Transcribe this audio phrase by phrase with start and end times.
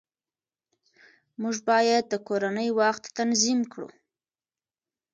[1.41, 3.89] موږ باید د کورنۍ وخت تنظیم کړو